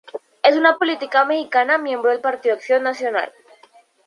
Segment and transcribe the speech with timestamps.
[0.41, 3.31] Es una política mexicana miembro del Partido Acción Nacional.